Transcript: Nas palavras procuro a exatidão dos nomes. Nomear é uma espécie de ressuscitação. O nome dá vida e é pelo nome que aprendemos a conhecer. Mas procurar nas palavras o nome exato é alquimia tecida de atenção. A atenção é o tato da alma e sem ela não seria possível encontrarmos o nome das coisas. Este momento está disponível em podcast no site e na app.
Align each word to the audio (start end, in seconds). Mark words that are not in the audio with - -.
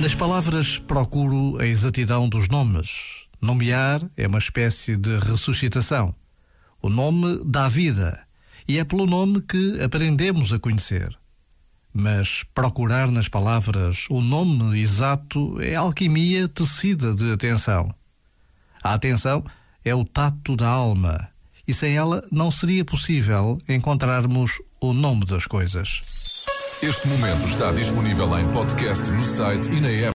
Nas 0.00 0.12
palavras 0.16 0.78
procuro 0.78 1.56
a 1.60 1.66
exatidão 1.66 2.28
dos 2.28 2.48
nomes. 2.48 3.28
Nomear 3.40 4.02
é 4.16 4.26
uma 4.26 4.38
espécie 4.38 4.96
de 4.96 5.18
ressuscitação. 5.20 6.12
O 6.80 6.88
nome 6.88 7.40
dá 7.44 7.68
vida 7.68 8.26
e 8.66 8.80
é 8.80 8.84
pelo 8.84 9.06
nome 9.06 9.40
que 9.42 9.80
aprendemos 9.80 10.52
a 10.52 10.58
conhecer. 10.58 11.16
Mas 11.94 12.42
procurar 12.52 13.08
nas 13.08 13.28
palavras 13.28 14.06
o 14.10 14.20
nome 14.20 14.80
exato 14.80 15.60
é 15.60 15.76
alquimia 15.76 16.48
tecida 16.48 17.14
de 17.14 17.30
atenção. 17.30 17.94
A 18.82 18.94
atenção 18.94 19.44
é 19.84 19.94
o 19.94 20.04
tato 20.04 20.56
da 20.56 20.66
alma 20.66 21.31
e 21.66 21.72
sem 21.74 21.96
ela 21.96 22.24
não 22.30 22.50
seria 22.50 22.84
possível 22.84 23.58
encontrarmos 23.68 24.60
o 24.80 24.92
nome 24.92 25.24
das 25.24 25.46
coisas. 25.46 26.00
Este 26.82 27.06
momento 27.06 27.46
está 27.46 27.70
disponível 27.70 28.36
em 28.38 28.48
podcast 28.52 29.08
no 29.10 29.22
site 29.22 29.70
e 29.70 29.80
na 29.80 29.88
app. 29.88 30.10